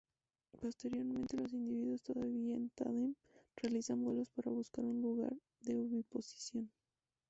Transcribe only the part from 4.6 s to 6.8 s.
un lugar de oviposición.